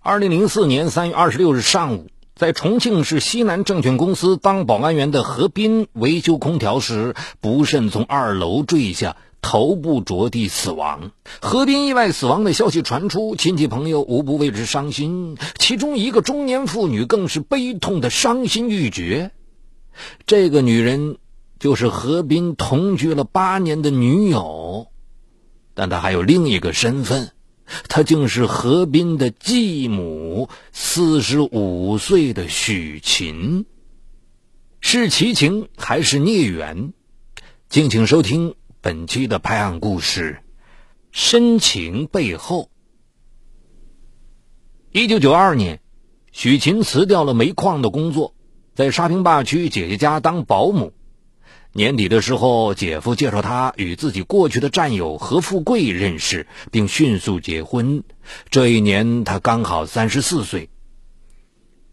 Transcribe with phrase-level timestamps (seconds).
[0.00, 2.06] 二零零四年三月二十六日上午，
[2.36, 11.10] 在重庆市西南证券公司当保安员的何斌维修空调时，不慎从二楼坠下，头部着地死亡。
[11.40, 19.32] 何斌意外死亡的消息传出，亲戚朋友无不为之伤心，其中一个中年妇女更是悲痛的伤心欲绝。
[20.26, 21.18] 这个女人
[21.58, 24.86] 就是何斌同居了八年的女友，
[25.74, 27.32] 但她还有另一个身份。
[27.88, 33.66] 她竟是何斌的继母，四十五岁的许琴。
[34.80, 36.92] 是奇情还是孽缘？
[37.68, 40.38] 敬请收听本期的拍案故事。
[41.10, 42.70] 深情背后。
[44.92, 45.80] 一九九二年，
[46.32, 48.34] 许琴辞掉了煤矿的工作，
[48.74, 50.92] 在沙坪坝区姐姐家当保姆。
[51.78, 58.02] 年底的时候，姐夫介绍他与自己过去的战友何富贵认识，并迅速结婚。
[58.50, 60.70] 这一年，他刚好三十四岁。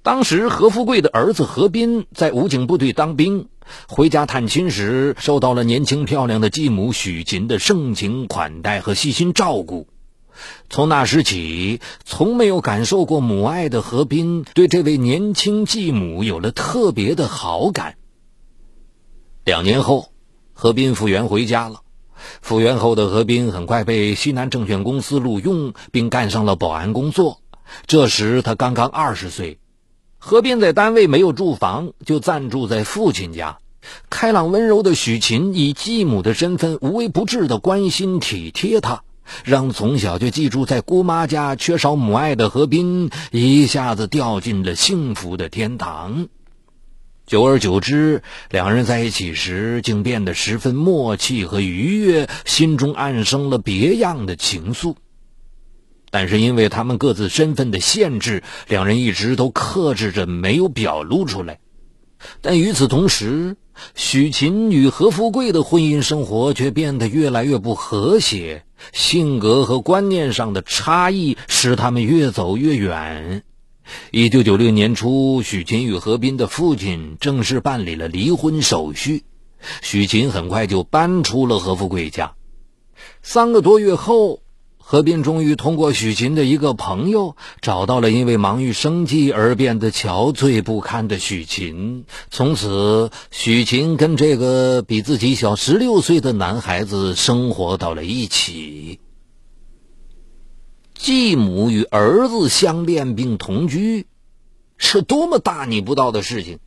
[0.01, 3.47] 当时，何富贵的儿子何斌在武警部队当兵，
[3.87, 9.87] 回家探亲时，受到了年轻漂亮的继母许琴的盛情款待和细心照顾。
[10.67, 17.97] 从那时起，从没有感受过母爱的何斌，对这位年轻继母有了特别的好感。
[19.45, 20.09] 两年后，
[20.53, 21.81] 何斌复员回家了。
[22.41, 27.41] 复员后的何斌很快被西南证券公司录用，并干上了保安工作。
[27.85, 29.59] 这时他刚刚二十岁。
[30.17, 33.59] 何斌在单位没有住房，就暂住在父亲家。
[34.09, 39.03] 开朗温柔的许琴以继母的身份，无微不至的关心体贴他，
[39.43, 46.29] 让从小就寄住在姑妈家、缺少母爱的何斌一下子掉进了幸福的天堂。
[47.25, 54.95] 久而久之，两人在一起时竟变得十分默契和愉悦，心中暗生了别样的情愫。
[56.11, 61.57] 但是因为他们各自身份的限制，两人一直都克制着没有表露出来。
[62.41, 63.57] 但与此同时，
[63.95, 73.43] 许琴与何富贵的婚姻生活却变得越来越不和谐，性格和观念上的差异使他们越走越远。
[74.11, 79.23] 一九九六年初，许琴与何斌的父亲正式办理了离婚手续，
[79.81, 82.33] 许琴很快就搬出了何富贵家。
[83.21, 84.39] 三个多月后，
[84.77, 92.05] 何斌终于通过许琴的一个朋友找到了因为忙于生计而变得憔悴不堪的许琴。
[92.29, 98.99] 从此，许琴跟这个比自己小十六岁的男孩子生活到了一起。
[100.95, 104.07] 继母与儿子相恋并同居，
[104.77, 106.57] 是多么大逆不道的事情！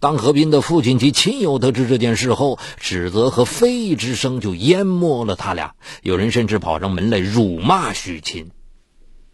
[0.00, 5.74] 当何斌的父亲及亲友得知这件事后，指责和非议之声就淹没了他俩。
[6.02, 8.50] 有人甚至跑上门来辱骂许琴。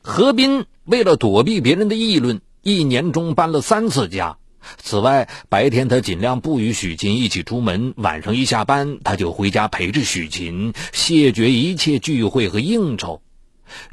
[0.01, 4.39] 何斌为了躲避别人的议论，一年中搬了三次家。
[4.79, 13.21] 此外，白天他尽量不与许琴一起出门，晚上一下班，他就回家陪着许琴，谢绝一切聚会和应酬。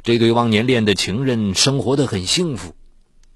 [0.02, 2.74] 这对忘年恋的情人生活的很幸福。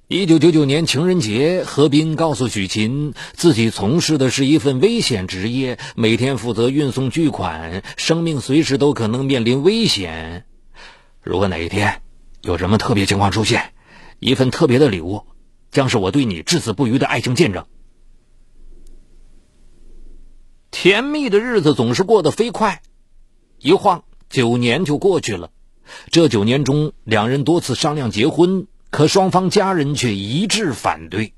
[0.08, 10.44] 一九九九年情人节，何斌告诉许琴，自己从事的是一份危险职业，每天负责运送巨款，生命随时都可能面临危险。
[11.22, 12.02] 如果哪一天
[12.42, 13.72] 有什么特别情况出现，
[14.18, 15.22] 一份特别的礼物，
[15.70, 17.64] 将是我对你至死不渝的爱情见证。
[20.70, 22.82] 甜蜜的日子总是过得飞快，
[23.58, 25.51] 一晃九年就过去了。
[26.10, 31.34] 这九年中，两人多次商量结婚，可双方家人却一致反对。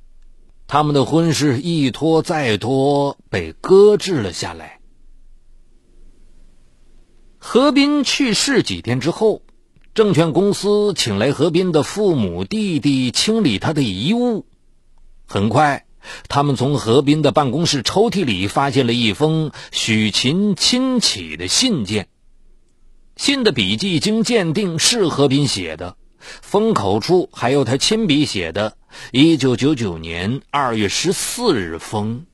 [0.67, 4.81] 他们的婚事一拖再拖，被搁置了下来。
[7.39, 9.43] 何斌去世几天之后，
[9.93, 14.47] 证券公司请来何斌的父母、弟弟清理他的遗物。
[15.27, 15.85] 很快，
[16.29, 22.09] 他们从何斌的办公室抽屉里发现了一封许琴亲启的信件。
[23.17, 28.77] 信的笔迹经鉴定是何斌写的，封口处还有他亲笔写的
[29.13, 32.27] “一九九九年二月十四日封”。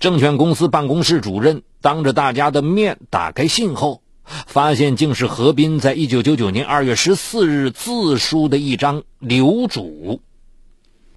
[0.00, 10.20] 证券公司办公室主任当着大家的面打开信后，发现竟是何斌在一九九九年二月十四日自书的一张留主，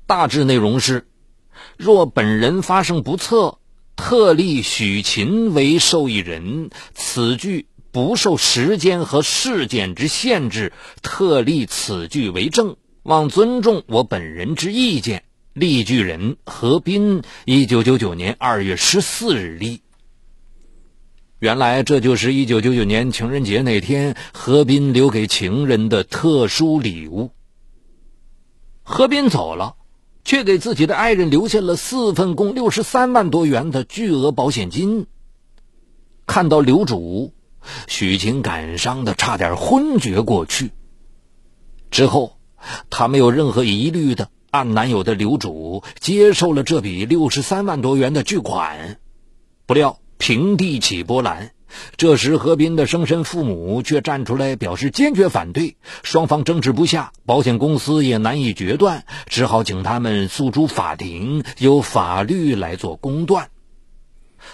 [0.05, 1.07] 大致内容是：
[1.77, 3.57] 若本人发生不测，
[3.95, 7.67] 特立许勤为受益人，此句。
[7.91, 10.71] 不受时间和事件之限制，
[11.01, 15.23] 特立此句为证，望尊重我本人之意见。
[15.53, 19.81] 立据人何斌，一九九九年二月十四日立。
[21.39, 27.31] 原来这就是一九九九年情人节那天何斌留给情人的特殊礼物。
[28.83, 29.75] 何斌走了，
[30.23, 35.07] 却给自己的爱人留下了四份共六十三万多元的巨额保险金。
[36.25, 37.33] 看到刘主，
[37.87, 40.71] 许晴感伤的差点昏厥过去。
[41.89, 42.37] 之后，
[42.89, 48.99] 她没有任何疑虑的按男友的留主接受了这笔六十三万多元的巨款。
[49.65, 51.51] 不料平地起波澜。
[51.95, 63.51] 这时，何斌的生身父母却站出来表示坚决反对，双方争执不下，保险公司也难以决断，只好请他们诉诸法庭，由法律来做公断。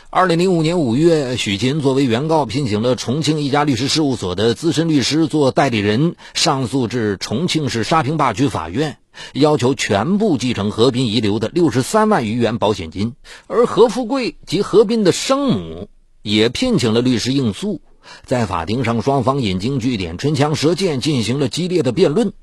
[0.09, 8.97] 二零零五年五月，许琴作为原告，聘请了重庆一家律师事务所的资深律师做代理人，上诉至重庆市沙坪坝区法院，
[9.33, 13.15] 要求全部继承何斌遗留的六十三万余元保险金，
[13.47, 15.89] 而何富贵及何斌的生母。
[16.23, 17.81] 也聘请了律师应诉，
[18.25, 22.33] 在法庭上，双方引经据典、唇枪舌剑，进行了激烈的辩论。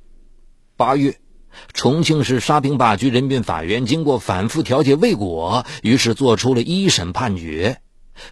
[0.77, 1.19] 八月，
[1.73, 7.79] 重庆市沙坪坝区人民法院经过反复调解未果，于是作出了一审判决。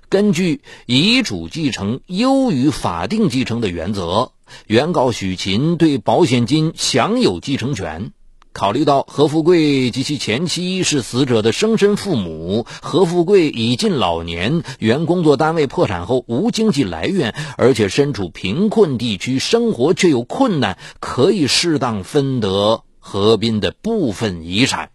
[0.09, 4.33] 根据遗嘱继承优于法定继承的原则，
[4.67, 8.13] 原告许琴对保险金享有继承权。
[8.53, 24.91] 考虑到何富贵及其前妻是死者的生身父母，何富贵已近老年，原工作单位破产后无经济来源，而且身处贫困地区，生活却有困难，可以适当分得何斌的部分遗产。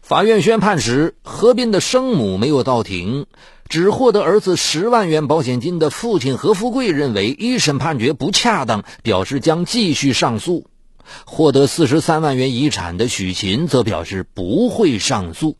[0.00, 3.26] 法院宣判时，何斌的生母没有到庭，
[3.68, 10.66] 只获得儿子十万元保险金的父亲何富贵认为一审判决不恰当，表示将继续上诉。
[11.26, 15.56] 获得四十三万元遗产的许琴则表示不会上诉。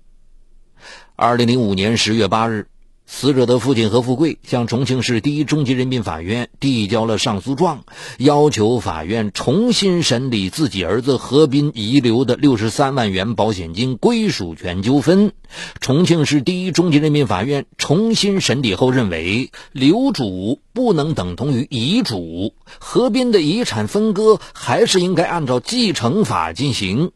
[1.17, 2.72] 二零零五年十月八日。
[3.15, 7.85] 死者的父亲何富贵向重庆市第一中级人民法院递交了上诉状，
[8.17, 15.33] 要求法院重新审理自己儿子何斌遗留的六十三万元保险金归属权纠纷。
[15.79, 27.13] 重庆市第一中级人民法院重新审理后认为，留主不能等同于遗嘱，何斌的遗产分割还是应该按照继承法进行。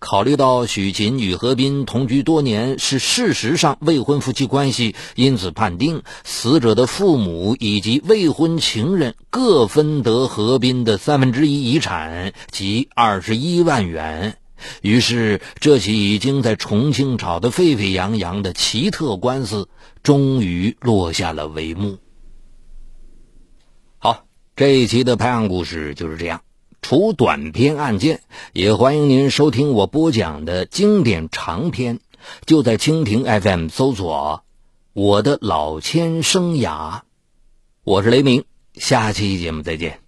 [0.00, 14.38] 考虑到许琴与何斌同居多年，是事实上未婚夫妻关系，因此判定死者的父母以及未婚情人各分得何斌的三分之一遗产，及二十一万元。
[14.82, 19.68] 于是，这起已经在重庆吵得沸沸扬扬的奇特官司，
[20.02, 21.98] 终于落下了帷幕。
[23.98, 26.42] 好，这一期的拍案故事就是这样。
[26.82, 28.20] 除短篇案件，
[28.52, 32.00] 也欢迎您收听我播讲的经典长篇。
[32.44, 34.42] 就在蜻蜓 FM 搜索
[34.92, 37.00] “我的老千生涯”，
[37.84, 38.44] 我是雷鸣，
[38.74, 40.07] 下期节目再见。